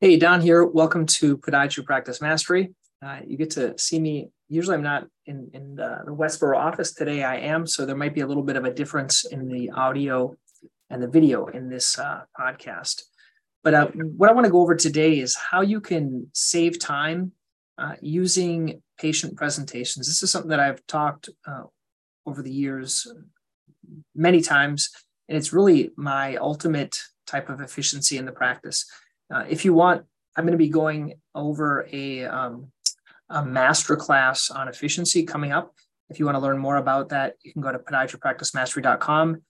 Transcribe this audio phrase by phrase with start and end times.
[0.00, 0.64] Hey, Don here.
[0.64, 2.72] Welcome to Podiatry Practice Mastery.
[3.04, 4.28] Uh, you get to see me.
[4.48, 6.94] Usually, I'm not in, in the, the Westboro office.
[6.94, 7.66] Today, I am.
[7.66, 10.36] So, there might be a little bit of a difference in the audio
[10.88, 13.02] and the video in this uh, podcast.
[13.64, 17.32] But uh, what I want to go over today is how you can save time
[17.76, 20.06] uh, using patient presentations.
[20.06, 21.64] This is something that I've talked uh,
[22.24, 23.04] over the years
[24.14, 24.90] many times,
[25.28, 28.88] and it's really my ultimate type of efficiency in the practice.
[29.32, 30.04] Uh, if you want,
[30.36, 32.70] I'm going to be going over a, um,
[33.28, 35.74] a master class on efficiency coming up.
[36.10, 39.42] If you want to learn more about that, you can go to podiatrypracticemastery.com.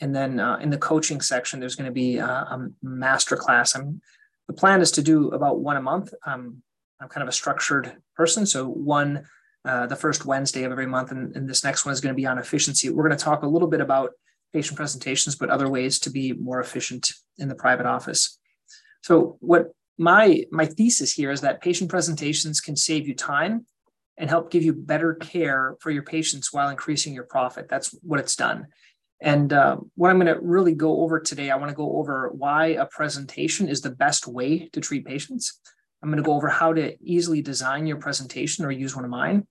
[0.00, 3.74] And then uh, in the coaching section, there's going to be a, a master class.
[3.74, 4.00] I'm,
[4.46, 6.12] the plan is to do about one a month.
[6.24, 6.62] Um,
[7.00, 8.46] I'm kind of a structured person.
[8.46, 9.26] So one,
[9.64, 12.16] uh, the first Wednesday of every month, and, and this next one is going to
[12.16, 12.88] be on efficiency.
[12.88, 14.12] We're going to talk a little bit about
[14.52, 18.38] patient presentations, but other ways to be more efficient in the private office.
[19.06, 23.64] So what my my thesis here is that patient presentations can save you time
[24.18, 27.68] and help give you better care for your patients while increasing your profit.
[27.68, 28.66] That's what it's done.
[29.20, 32.32] And uh, what I'm going to really go over today, I want to go over
[32.34, 35.60] why a presentation is the best way to treat patients.
[36.02, 39.10] I'm going to go over how to easily design your presentation or use one of
[39.12, 39.46] mine,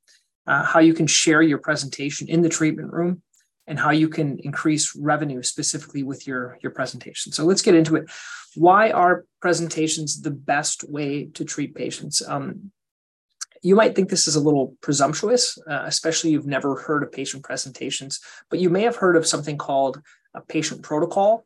[0.47, 3.22] uh, how you can share your presentation in the treatment room,
[3.67, 7.31] and how you can increase revenue specifically with your, your presentation.
[7.31, 8.09] So let's get into it.
[8.55, 12.22] Why are presentations the best way to treat patients?
[12.25, 12.72] Um,
[13.61, 17.44] you might think this is a little presumptuous, uh, especially you've never heard of patient
[17.44, 20.00] presentations, but you may have heard of something called
[20.35, 21.45] a patient protocol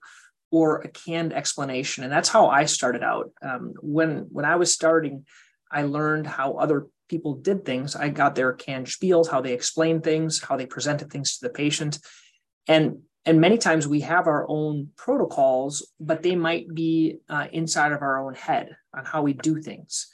[0.51, 2.03] or a canned explanation.
[2.03, 3.31] And that's how I started out.
[3.41, 5.25] Um, when, when I was starting,
[5.71, 7.95] I learned how other people did things.
[7.95, 11.53] I got their canned spiels, how they explained things, how they presented things to the
[11.53, 11.99] patient.
[12.67, 17.91] And and many times we have our own protocols, but they might be uh, inside
[17.91, 20.07] of our own head on how we do things.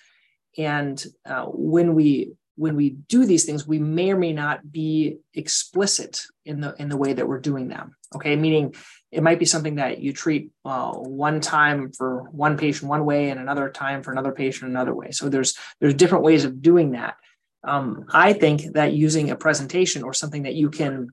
[0.57, 5.17] And uh, when we when we do these things, we may or may not be
[5.33, 7.95] explicit in the in the way that we're doing them.
[8.15, 8.73] Okay, meaning
[9.15, 13.29] it might be something that you treat uh, one time for one patient one way
[13.29, 15.11] and another time for another patient another way.
[15.11, 17.15] So there's there's different ways of doing that.
[17.63, 21.09] Um, i think that using a presentation or something that you can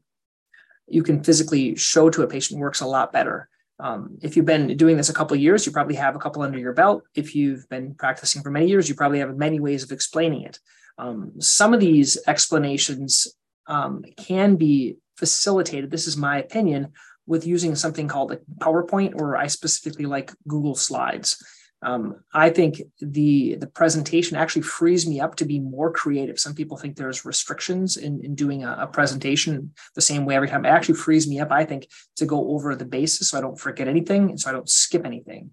[0.87, 3.49] you can physically show to a patient works a lot better.
[3.79, 6.59] Um, if you've been doing this a couple years you probably have a couple under
[6.59, 7.05] your belt.
[7.15, 10.59] If you've been practicing for many years you probably have many ways of explaining it.
[10.99, 13.29] Um, some of these explanations
[13.69, 16.93] um, can be facilitated this is my opinion
[17.33, 21.43] with using something called a PowerPoint, or I specifically like Google Slides.
[21.81, 26.39] Um, I think the the presentation actually frees me up to be more creative.
[26.39, 30.49] Some people think there's restrictions in, in doing a, a, presentation the same way every
[30.49, 30.67] time.
[30.67, 33.59] It actually frees me up, I think, to go over the basis so I don't
[33.59, 35.51] forget anything and so I don't skip anything.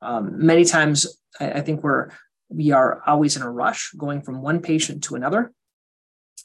[0.00, 0.22] Um,
[0.52, 1.06] many times
[1.38, 2.08] I, I think we're
[2.48, 5.52] we are always in a rush going from one patient to another.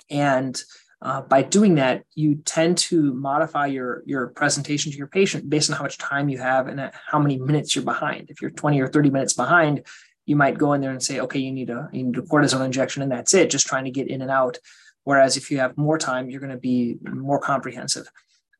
[0.09, 0.61] And
[1.03, 5.69] uh, by doing that, you tend to modify your, your presentation to your patient based
[5.69, 8.30] on how much time you have and how many minutes you're behind.
[8.30, 9.86] If you're 20 or 30 minutes behind,
[10.25, 12.66] you might go in there and say, okay, you need a, you need a cortisone
[12.66, 14.58] injection and that's it, just trying to get in and out.
[15.03, 18.08] Whereas if you have more time, you're going to be more comprehensive.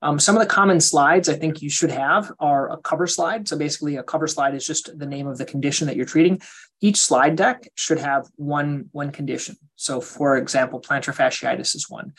[0.04, 3.48] Um, some of the common slides I think you should have are a cover slide.
[3.48, 6.42] So basically, a cover slide is just the name of the condition that you're treating.
[6.82, 9.56] Each slide deck should have one one condition.
[9.78, 12.12] So, for example, plantar fasciitis is one.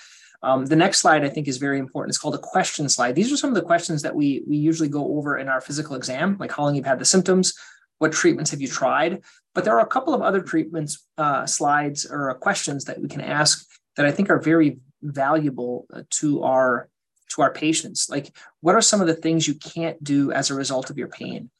[0.42, 2.10] Um, the next slide I think is very important.
[2.12, 3.14] It's called a question slide.
[3.14, 5.94] These are some of the questions that we we usually go over in our physical
[5.94, 7.52] exam, like how long you've had the symptoms,
[7.98, 9.22] what treatments have you tried.
[9.54, 13.20] But there are a couple of other treatments uh, slides or questions that we can
[13.20, 16.88] ask that I think are very valuable uh, to our
[17.30, 18.08] to our patients.
[18.08, 21.08] Like what are some of the things you can't do as a result of your
[21.08, 21.50] pain?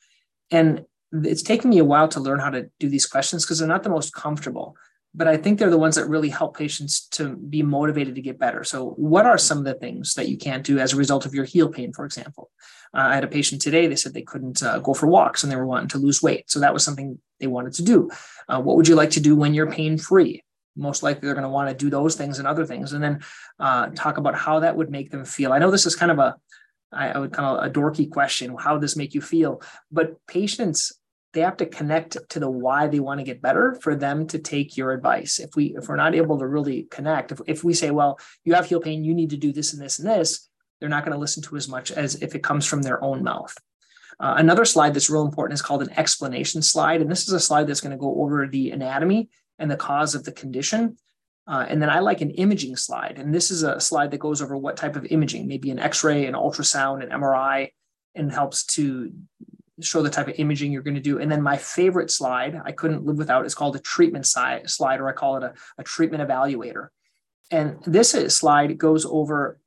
[0.51, 3.69] And it's taken me a while to learn how to do these questions because they're
[3.69, 4.77] not the most comfortable
[5.15, 8.39] but i think they're the ones that really help patients to be motivated to get
[8.39, 8.65] better.
[8.65, 11.35] So what are some of the things that you can't do as a result of
[11.35, 12.51] your heel pain for example?
[12.93, 15.51] Uh, i had a patient today they said they couldn't uh, go for walks and
[15.51, 16.51] they were wanting to lose weight.
[16.51, 18.11] So that was something they wanted to do.
[18.49, 20.43] Uh, what would you like to do when you're pain free
[20.77, 22.93] most likely they're going to want to do those things and other things.
[22.93, 23.21] And then
[23.59, 25.53] uh, talk about how that would make them feel.
[25.53, 26.37] I know this is kind of a
[26.93, 29.63] I would kind of a dorky question how does this make you feel?
[29.91, 30.93] But patients
[31.33, 34.39] they have to connect to the why they want to get better for them to
[34.39, 35.41] take your advice.
[35.41, 38.55] If we if we're not able to really connect if, if we say well you
[38.55, 40.49] have heel pain you need to do this and this and this
[40.79, 43.25] they're not going to listen to as much as if it comes from their own
[43.25, 43.55] mouth.
[44.21, 47.01] Uh, another slide that's real important is called an explanation slide.
[47.01, 49.29] And this is a slide that's going to go over the anatomy
[49.59, 50.97] and the cause of the condition.
[51.47, 53.19] Uh, and then I like an imaging slide.
[53.19, 56.03] And this is a slide that goes over what type of imaging, maybe an X
[56.03, 57.71] ray, an ultrasound, an MRI,
[58.15, 59.13] and helps to
[59.81, 61.19] show the type of imaging you're going to do.
[61.19, 65.09] And then my favorite slide, I couldn't live without, is called a treatment slide, or
[65.09, 66.89] I call it a, a treatment evaluator.
[67.51, 69.59] And this slide goes over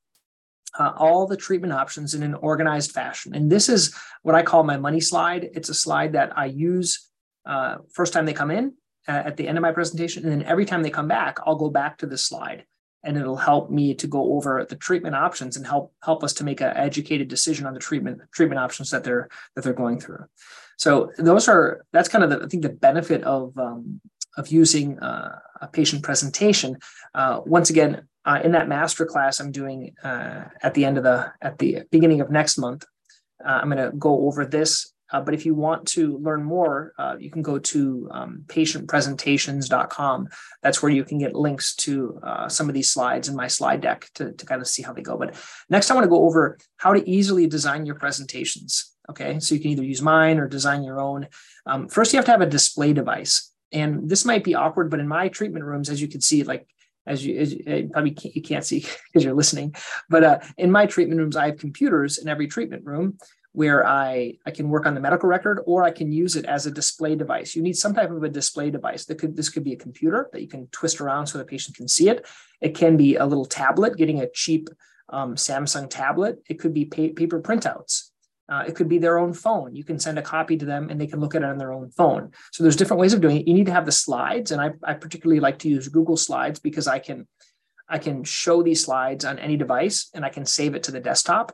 [0.79, 3.35] uh, all the treatment options in an organized fashion.
[3.35, 5.49] And this is what I call my money slide.
[5.53, 7.09] It's a slide that I use
[7.45, 8.73] uh, first time they come in
[9.07, 10.23] at the end of my presentation.
[10.23, 12.65] And then every time they come back, I'll go back to this slide
[13.03, 16.43] and it'll help me to go over the treatment options and help help us to
[16.43, 20.25] make an educated decision on the treatment treatment options that they're that they're going through.
[20.77, 24.01] So those are that's kind of the, I think the benefit of um,
[24.37, 26.77] of using uh, a patient presentation.
[27.15, 31.03] Uh, once again, uh, in that master class I'm doing uh, at the end of
[31.03, 32.83] the at the beginning of next month,
[33.43, 34.93] uh, I'm going to go over this.
[35.11, 40.27] Uh, but if you want to learn more, uh, you can go to um, patientpresentations.com.
[40.61, 43.81] That's where you can get links to uh, some of these slides in my slide
[43.81, 45.17] deck to, to kind of see how they go.
[45.17, 45.35] But
[45.69, 48.93] next, I want to go over how to easily design your presentations.
[49.09, 51.27] Okay, so you can either use mine or design your own.
[51.65, 53.53] Um, first, you have to have a display device.
[53.71, 56.67] And this might be awkward, but in my treatment rooms, as you can see, like
[57.05, 59.73] as you, as you probably can't, you can't see because you're listening,
[60.09, 63.17] but uh, in my treatment rooms, I have computers in every treatment room
[63.57, 66.67] where I, I can work on the medical record or I can use it as
[66.67, 67.55] a display device.
[67.55, 69.05] You need some type of a display device.
[69.05, 71.75] That could this could be a computer that you can twist around so the patient
[71.75, 72.27] can see it.
[72.61, 74.69] It can be a little tablet, getting a cheap
[75.09, 76.37] um, Samsung tablet.
[76.47, 78.11] It could be pa- paper printouts.
[78.47, 79.75] Uh, it could be their own phone.
[79.75, 81.73] You can send a copy to them and they can look at it on their
[81.73, 82.33] own phone.
[82.51, 83.47] So there's different ways of doing it.
[83.47, 86.59] You need to have the slides, and I, I particularly like to use Google Slides
[86.59, 87.27] because I can
[87.89, 90.99] I can show these slides on any device and I can save it to the
[90.99, 91.53] desktop.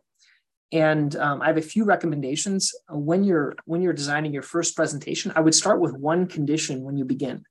[0.74, 5.31] And um, I have a few recommendations when you're when you're designing your first presentation.
[5.36, 7.44] I would start with one condition when you begin.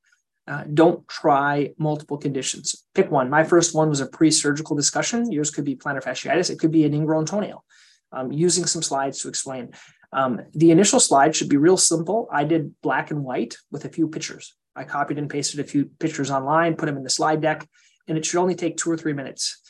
[0.49, 2.85] Uh, don't try multiple conditions.
[2.97, 3.31] Pick one.
[3.31, 5.31] My first one was a pre-surgical discussion.
[5.31, 6.51] Yours could be plantar fasciitis.
[6.51, 7.65] It could be an ingrown toenail
[8.11, 9.71] um, using some slides to explain.
[10.13, 12.29] Um, the initial slide should be real simple.
[12.33, 14.53] I did black and white with a few pictures.
[14.75, 17.69] I copied and pasted a few pictures online, put them in the slide deck,
[18.09, 19.62] and it should only take two or three minutes.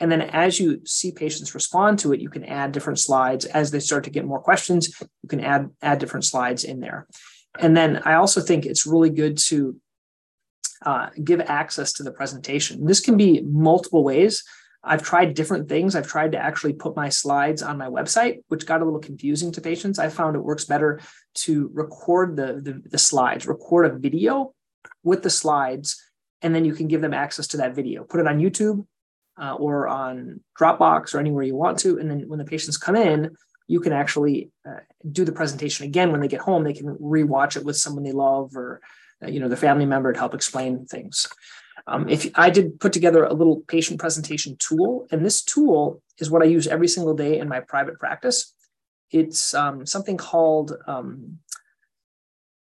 [0.00, 3.44] And then as you see patients respond to it, you can add different slides.
[3.44, 7.06] As they start to get more questions, you can add, add different slides in there.
[7.58, 9.76] And then I also think it's really good to
[10.84, 12.86] uh, give access to the presentation.
[12.86, 14.42] This can be multiple ways.
[14.82, 15.94] I've tried different things.
[15.94, 19.52] I've tried to actually put my slides on my website, which got a little confusing
[19.52, 19.98] to patients.
[19.98, 21.00] I found it works better
[21.34, 24.54] to record the, the, the, slides, record a video
[25.02, 26.02] with the slides,
[26.40, 28.04] and then you can give them access to that video.
[28.04, 28.86] Put it on YouTube
[29.40, 31.98] uh, or on Dropbox or anywhere you want to.
[31.98, 33.34] And then when the patients come in,
[33.66, 36.64] you can actually uh, do the presentation again when they get home.
[36.64, 38.80] They can rewatch it with someone they love or
[39.22, 41.26] uh, you know the family member to help explain things.
[41.86, 46.30] Um, if I did put together a little patient presentation tool, and this tool is
[46.30, 48.52] what I use every single day in my private practice.
[49.10, 51.38] It's um, something called um,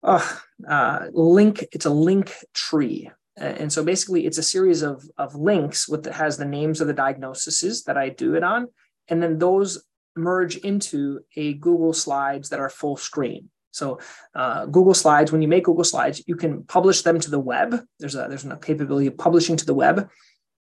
[0.03, 0.27] uh,
[0.67, 1.65] uh, link.
[1.71, 6.13] It's a link tree, and so basically, it's a series of of links with that
[6.13, 8.67] has the names of the diagnoses that I do it on,
[9.09, 9.83] and then those
[10.15, 13.49] merge into a Google Slides that are full screen.
[13.71, 13.99] So
[14.33, 17.81] uh, Google Slides, when you make Google Slides, you can publish them to the web.
[17.99, 20.09] There's a there's a capability of publishing to the web,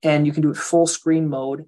[0.03, 1.65] and you can do it full screen mode.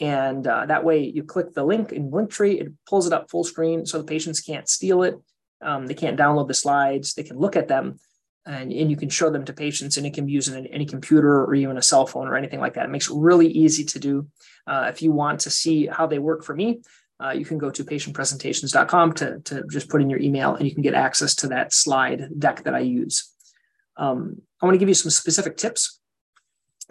[0.00, 3.44] And uh, that way, you click the link in Linktree, it pulls it up full
[3.44, 5.14] screen, so the patients can't steal it.
[5.62, 7.14] Um, they can't download the slides.
[7.14, 8.00] They can look at them,
[8.50, 10.84] and, and you can show them to patients, and it can be used in any
[10.84, 12.86] computer or even a cell phone or anything like that.
[12.86, 14.26] It makes it really easy to do.
[14.66, 16.80] Uh, if you want to see how they work for me,
[17.22, 20.74] uh, you can go to patientpresentations.com to, to just put in your email and you
[20.74, 23.30] can get access to that slide deck that I use.
[23.96, 26.00] Um, I want to give you some specific tips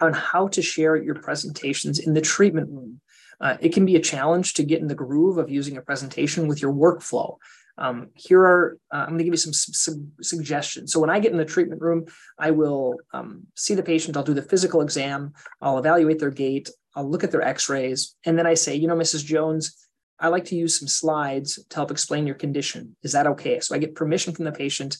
[0.00, 3.00] on how to share your presentations in the treatment room.
[3.40, 6.46] Uh, it can be a challenge to get in the groove of using a presentation
[6.46, 7.36] with your workflow.
[7.80, 10.92] Um, here are, uh, I'm going to give you some, some, suggestions.
[10.92, 12.04] So when I get in the treatment room,
[12.38, 15.32] I will um, see the patient, I'll do the physical exam,
[15.62, 18.96] I'll evaluate their gait, I'll look at their x-rays, and then I say, you know,
[18.96, 19.24] Mrs.
[19.24, 22.96] Jones, I like to use some slides to help explain your condition.
[23.02, 23.58] Is that okay?
[23.60, 24.98] So I get permission from the patient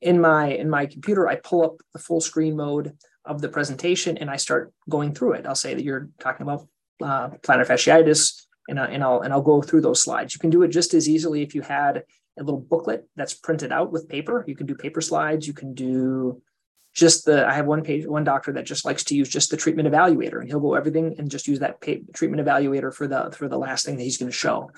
[0.00, 1.28] in my in my computer.
[1.28, 5.34] I pull up the full screen mode of the presentation and I start going through
[5.34, 5.46] it.
[5.46, 6.66] I'll say that you're talking about
[7.02, 10.34] uh, plantar fasciitis, and, uh, and I'll and I'll go through those slides.
[10.34, 12.04] You can do it just as easily if you had
[12.38, 14.44] a little booklet that's printed out with paper.
[14.46, 15.46] You can do paper slides.
[15.46, 16.42] You can do
[16.94, 19.56] just the i have one page one doctor that just likes to use just the
[19.56, 21.80] treatment evaluator and he'll go everything and just use that
[22.14, 24.70] treatment evaluator for the for the last thing that he's going to show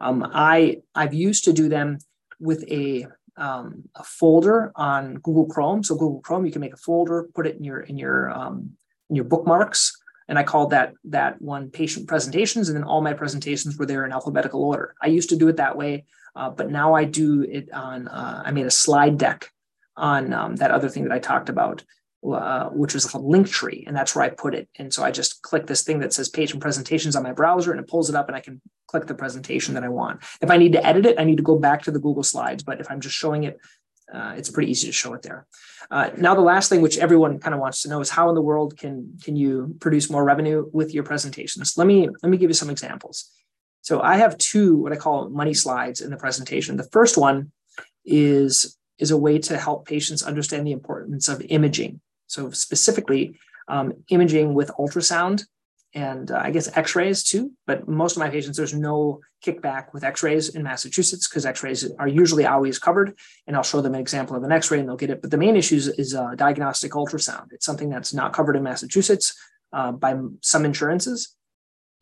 [0.00, 1.96] um, i i've used to do them
[2.38, 3.06] with a
[3.36, 7.46] um, a folder on google chrome so google chrome you can make a folder put
[7.46, 8.72] it in your in your um,
[9.08, 9.99] in your bookmarks
[10.30, 14.06] and I called that that one patient presentations, and then all my presentations were there
[14.06, 14.94] in alphabetical order.
[15.02, 16.04] I used to do it that way,
[16.36, 18.06] uh, but now I do it on.
[18.06, 19.50] Uh, I made a slide deck
[19.96, 21.82] on um, that other thing that I talked about,
[22.24, 24.68] uh, which was called Linktree, and that's where I put it.
[24.78, 27.80] And so I just click this thing that says patient presentations on my browser, and
[27.80, 30.22] it pulls it up, and I can click the presentation that I want.
[30.40, 32.62] If I need to edit it, I need to go back to the Google Slides.
[32.62, 33.58] But if I'm just showing it,
[34.12, 35.46] uh, it's pretty easy to show it there.
[35.90, 38.34] Uh, now, the last thing which everyone kind of wants to know is how in
[38.34, 41.76] the world can can you produce more revenue with your presentations?
[41.76, 43.30] Let me let me give you some examples.
[43.82, 46.76] So I have two what I call money slides in the presentation.
[46.76, 47.52] The first one
[48.04, 52.00] is is a way to help patients understand the importance of imaging.
[52.26, 53.38] So specifically,
[53.68, 55.44] um, imaging with ultrasound
[55.94, 57.52] and uh, I guess X-rays too.
[57.66, 62.08] But most of my patients, there's no kickback with X-rays in Massachusetts because X-rays are
[62.08, 63.18] usually always covered.
[63.46, 65.20] And I'll show them an example of an X-ray and they'll get it.
[65.20, 67.52] But the main issue is, uh, diagnostic ultrasound.
[67.52, 69.34] It's something that's not covered in Massachusetts
[69.72, 71.34] uh, by some insurances.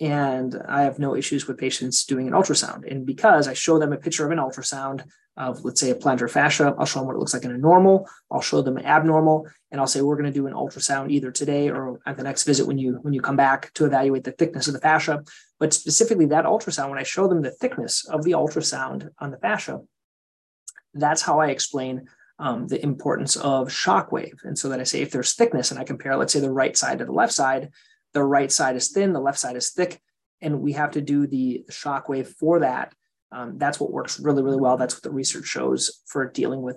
[0.00, 2.90] And I have no issues with patients doing an ultrasound.
[2.90, 5.04] And because I show them a picture of an ultrasound,
[5.38, 6.75] of let's say a plantar fascia.
[6.78, 8.09] I'll show them what it looks like in a normal.
[8.30, 11.71] I'll show them abnormal, and I'll say we're going to do an ultrasound either today
[11.71, 14.66] or at the next visit when you when you come back to evaluate the thickness
[14.66, 15.23] of the fascia.
[15.61, 19.38] But specifically that ultrasound, when I show them the thickness of the ultrasound on the
[19.38, 19.80] fascia,
[20.92, 22.09] that's how I explain
[22.40, 24.40] um, the importance of shock wave.
[24.42, 26.76] And so that I say if there's thickness, and I compare, let's say the right
[26.76, 27.71] side to the left side,
[28.12, 30.00] the right side is thin, the left side is thick,
[30.40, 32.92] and we have to do the shock wave for that
[33.30, 34.76] um, that's what works really, really well.
[34.76, 36.76] That's what the research shows for dealing with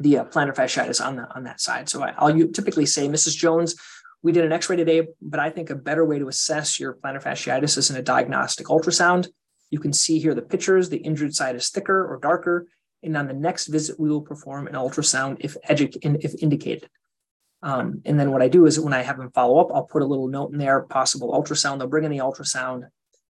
[0.00, 1.88] the uh, plantar fasciitis on the on that side.
[1.88, 3.36] So I, will typically say, Mrs.
[3.36, 3.76] Jones,
[4.22, 7.22] we did an X-ray today, but I think a better way to assess your plantar
[7.22, 9.28] fasciitis is in a diagnostic ultrasound.
[9.70, 10.88] You can see here the pictures.
[10.88, 12.66] The injured side is thicker or darker,
[13.02, 16.88] and on the next visit, we will perform an ultrasound if edu- if indicated.
[17.62, 20.02] Um, and then what I do is when I have them follow up, I'll put
[20.02, 21.78] a little note in there, possible ultrasound.
[21.78, 22.82] They'll bring in the ultrasound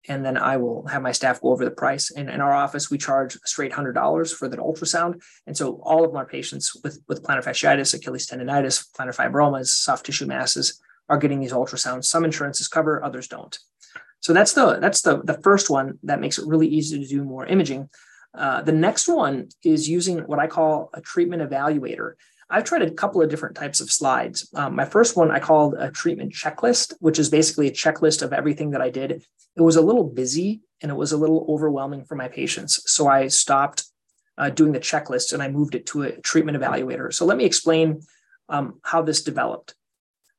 [0.07, 2.11] and then I will have my staff go over the price.
[2.11, 5.21] And in our office, we charge straight hundred dollars for the ultrasound.
[5.45, 10.05] And so all of our patients with, with plantar fasciitis, Achilles tendonitis, plantar fibromas, soft
[10.05, 12.05] tissue masses are getting these ultrasounds.
[12.05, 13.57] Some insurances cover, others don't.
[14.21, 17.23] So that's the that's the, the first one that makes it really easy to do
[17.23, 17.89] more imaging.
[18.33, 22.13] Uh, the next one is using what I call a treatment evaluator.
[22.49, 24.49] I've tried a couple of different types of slides.
[24.55, 28.33] Um, my first one I called a treatment checklist, which is basically a checklist of
[28.33, 29.11] everything that I did.
[29.11, 32.81] It was a little busy and it was a little overwhelming for my patients.
[32.91, 33.83] So I stopped
[34.37, 37.13] uh, doing the checklist and I moved it to a treatment evaluator.
[37.13, 38.01] So let me explain
[38.47, 39.75] um, how this developed.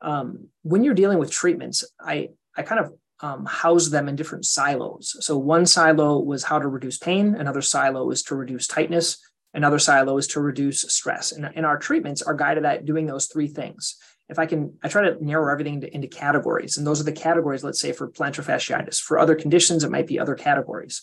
[0.01, 4.47] Um, when you're dealing with treatments, I, I kind of um, house them in different
[4.47, 5.17] silos.
[5.21, 9.19] So one silo was how to reduce pain, another silo is to reduce tightness,
[9.53, 11.33] Another silo is to reduce stress.
[11.33, 13.97] And, and our treatments are guided at doing those three things.
[14.29, 16.77] If I can, I try to narrow everything into, into categories.
[16.77, 19.01] And those are the categories, let's say, for plantar fasciitis.
[19.01, 21.03] For other conditions, it might be other categories.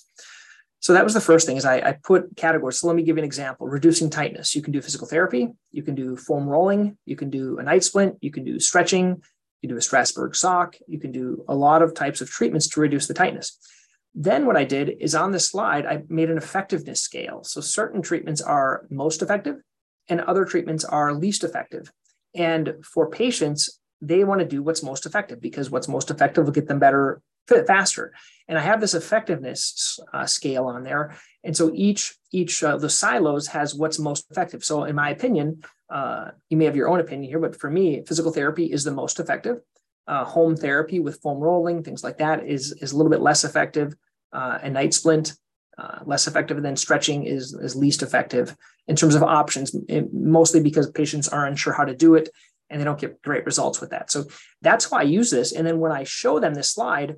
[0.80, 2.80] So that was the first thing is I, I, put categories.
[2.80, 3.68] So let me give you an example.
[3.68, 4.56] Reducing tightness.
[4.56, 5.50] You can do physical therapy.
[5.72, 6.98] You can do foam rolling.
[7.06, 8.16] You can do a night splint.
[8.22, 9.08] You can do stretching.
[9.08, 10.77] You can do a Strassburg sock.
[10.88, 13.60] You can do a lot of types of treatments to reduce the tightness.
[14.20, 17.44] Then what I did is on this slide, I made an effectiveness scale.
[17.44, 19.58] So certain treatments are most effective
[20.10, 21.92] and other treatments are least effective.
[22.34, 26.52] And for patients, they want to do what's most effective because what's most effective will
[26.52, 27.22] get them better
[27.68, 28.12] faster.
[28.48, 31.16] And I have this effectiveness uh, scale on there.
[31.44, 34.64] And so each each uh, the silos has what's most effective.
[34.64, 38.04] So in my opinion, uh, you may have your own opinion here, but for me,
[38.08, 39.62] physical therapy is the most effective.
[40.08, 43.44] Uh, home therapy with foam rolling, things like that, is is a little bit less
[43.44, 43.96] effective
[44.34, 45.34] uh, a night splint,
[45.78, 48.56] uh, less effective than stretching is, is least effective
[48.88, 49.76] in terms of options,
[50.12, 52.30] mostly because patients are unsure how to do it
[52.70, 54.12] and they don't get great results with that.
[54.12, 54.26] So
[54.62, 55.54] that's why I use this.
[55.54, 57.16] And then when I show them this slide,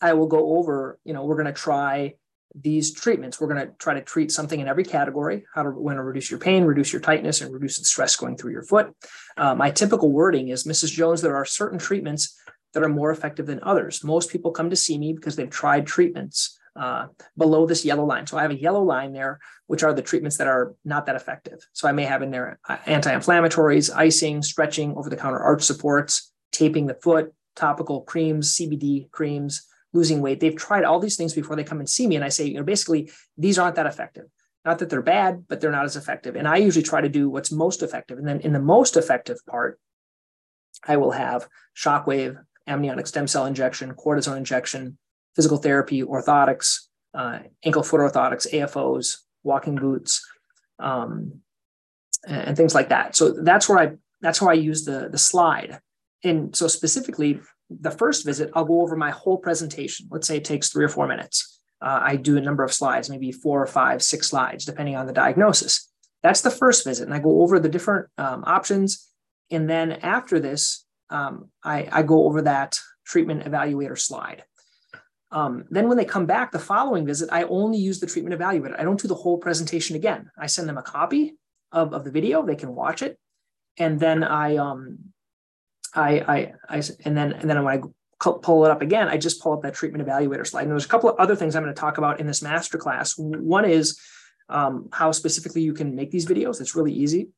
[0.00, 2.14] I will go over, you know, we're going to try
[2.54, 3.40] these treatments.
[3.40, 6.30] We're going to try to treat something in every category, how to when to reduce
[6.30, 8.94] your pain, reduce your tightness, and reduce the stress going through your foot.
[9.36, 10.92] Uh, my typical wording is, Mrs.
[10.92, 12.38] Jones, there are certain treatments
[12.74, 14.04] that are more effective than others.
[14.04, 17.06] Most people come to see me because they've tried treatments uh,
[17.38, 18.26] below this yellow line.
[18.26, 19.38] So I have a yellow line there,
[19.68, 21.66] which are the treatments that are not that effective.
[21.72, 26.94] So I may have in there uh, anti-inflammatories, icing, stretching, over-the-counter arch supports, taping the
[26.94, 30.40] foot, topical creams, CBD creams, losing weight.
[30.40, 32.16] They've tried all these things before they come and see me.
[32.16, 34.24] And I say, you know, basically, these aren't that effective.
[34.64, 36.36] Not that they're bad, but they're not as effective.
[36.36, 38.18] And I usually try to do what's most effective.
[38.18, 39.78] And then in the most effective part,
[40.86, 44.98] I will have shockwave, amniotic stem cell injection, cortisone injection,
[45.36, 46.78] physical therapy, orthotics,
[47.14, 50.26] uh, ankle foot orthotics, AFOs, walking boots,
[50.78, 51.40] um,
[52.26, 53.14] and, things like that.
[53.16, 55.80] So that's where I that's how I use the the slide.
[56.22, 57.40] and so specifically,
[57.70, 60.08] the first visit, I'll go over my whole presentation.
[60.10, 61.60] Let's say it takes three or four minutes.
[61.82, 65.06] Uh, I do a number of slides, maybe four or five, six slides, depending on
[65.06, 65.90] the diagnosis.
[66.22, 69.10] That's the first visit, and I go over the different um, options.
[69.50, 70.83] And then after this,
[71.14, 74.42] um, I, I, go over that treatment evaluator slide.
[75.30, 78.78] Um, then when they come back the following visit, I only use the treatment evaluator.
[78.78, 80.30] I don't do the whole presentation again.
[80.38, 81.36] I send them a copy
[81.72, 82.44] of, of the video.
[82.44, 83.18] They can watch it.
[83.78, 84.98] And then I, um,
[85.94, 87.82] I, I, I, and then, and then when I
[88.20, 90.62] pull it up again, I just pull up that treatment evaluator slide.
[90.62, 93.14] And there's a couple of other things I'm going to talk about in this masterclass.
[93.18, 94.00] One is
[94.48, 96.60] um, how specifically you can make these videos.
[96.60, 97.28] It's really easy.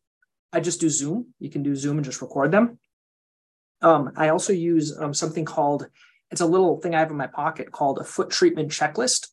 [0.52, 1.34] I just do Zoom.
[1.38, 2.78] You can do Zoom and just record them.
[3.82, 5.86] Um, I also use um, something called,
[6.30, 9.28] it's a little thing I have in my pocket called a foot treatment checklist.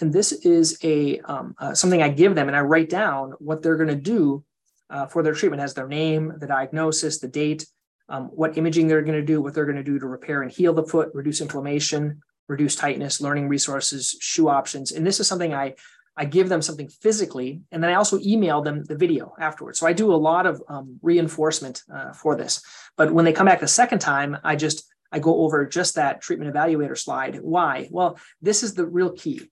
[0.00, 3.62] And this is a um, uh, something I give them and I write down what
[3.62, 4.44] they're going to do
[4.88, 7.66] uh, for their treatment as their name, the diagnosis, the date,
[8.08, 10.50] um, what imaging they're going to do, what they're going to do to repair and
[10.50, 14.90] heal the foot, reduce inflammation, reduce tightness, learning resources, shoe options.
[14.90, 15.74] And this is something I
[16.16, 19.78] I give them something physically, and then I also email them the video afterwards.
[19.78, 22.62] So I do a lot of um, reinforcement uh, for this.
[22.96, 26.20] But when they come back the second time, I just I go over just that
[26.20, 27.40] treatment evaluator slide.
[27.40, 27.88] Why?
[27.90, 29.50] Well, this is the real key.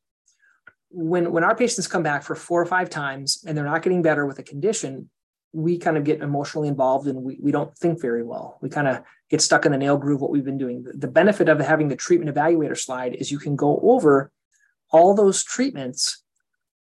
[0.91, 4.03] When when our patients come back for four or five times and they're not getting
[4.03, 5.11] better with a condition,
[5.53, 8.59] we kind of get emotionally involved and we, we don't think very well.
[8.61, 10.85] We kind of get stuck in the nail groove what we've been doing.
[10.95, 14.31] The benefit of having the treatment evaluator slide is you can go over
[14.91, 16.25] all those treatments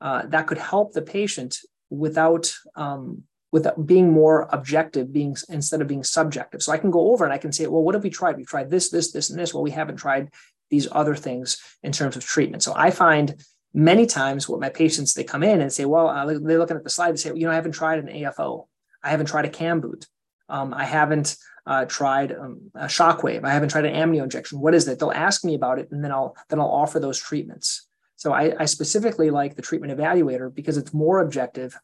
[0.00, 1.58] uh, that could help the patient
[1.90, 3.22] without um,
[3.52, 6.62] without being more objective, being instead of being subjective.
[6.62, 8.36] So I can go over and I can say, well, what have we tried?
[8.36, 9.54] We've tried this, this, this, and this.
[9.54, 10.30] Well, we haven't tried
[10.68, 12.62] these other things in terms of treatment.
[12.62, 13.40] So I find
[13.76, 16.82] many times what my patients they come in and say well uh, they're looking at
[16.82, 18.66] the slide and say you know i haven't tried an afo
[19.02, 20.06] i haven't tried a cam boot
[20.48, 21.36] um, i haven't
[21.66, 25.12] uh, tried um, a shockwave i haven't tried an amnio injection what is it they'll
[25.12, 27.85] ask me about it and then i'll then i'll offer those treatments
[28.26, 31.78] so i, I specifically like the treatment evaluator because it's more objective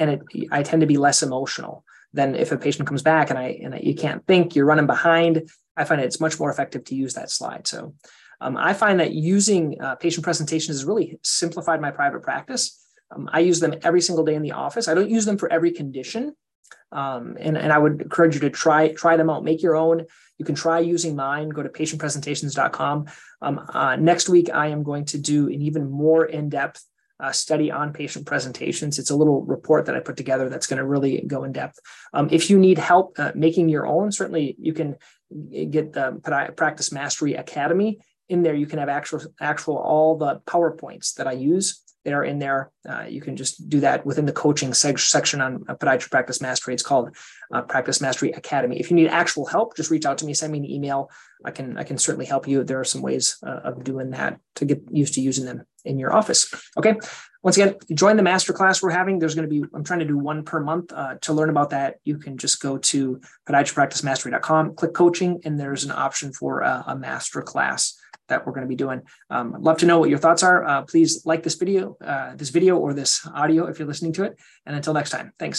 [0.00, 1.84] and it i tend to be less emotional
[2.14, 5.50] than if a patient comes back and i and you can't think you're running behind
[5.76, 7.94] i find it's much more effective to use that slide so
[8.42, 12.84] um, I find that using uh, patient presentations has really simplified my private practice.
[13.14, 14.88] Um, I use them every single day in the office.
[14.88, 16.34] I don't use them for every condition.
[16.90, 19.44] Um, and, and I would encourage you to try try them out.
[19.44, 20.06] Make your own.
[20.42, 21.50] You can try using mine.
[21.50, 23.06] Go to patientpresentations.com.
[23.42, 26.84] Um, uh, next week, I am going to do an even more in-depth
[27.20, 28.98] uh, study on patient presentations.
[28.98, 31.78] It's a little report that I put together that's going to really go in depth.
[32.12, 34.96] Um, if you need help uh, making your own, certainly you can
[35.70, 41.14] get the Practice Mastery Academy in there, you can have actual actual all the PowerPoints
[41.14, 41.82] that I use.
[42.04, 42.72] They are in there.
[42.88, 46.74] Uh, you can just do that within the coaching seg- section on Podiatry Practice Mastery.
[46.74, 47.16] It's called
[47.52, 48.80] uh, Practice Mastery Academy.
[48.80, 50.34] If you need actual help, just reach out to me.
[50.34, 51.10] Send me an email.
[51.44, 52.64] I can I can certainly help you.
[52.64, 55.98] There are some ways uh, of doing that to get used to using them in
[55.98, 56.52] your office.
[56.76, 56.96] Okay.
[57.42, 59.18] Once again, join the masterclass we're having.
[59.18, 60.92] There's going to be, I'm trying to do one per month.
[60.92, 65.82] Uh, to learn about that, you can just go to podiatrypracticemastery.com, click coaching, and there's
[65.82, 67.94] an option for a, a masterclass
[68.32, 69.00] that we're going to be doing.
[69.30, 70.58] Um, I'd love to know what your thoughts are.
[70.64, 74.24] Uh, please like this video, uh, this video or this audio if you're listening to
[74.24, 74.32] it.
[74.66, 75.50] And until next time, thanks.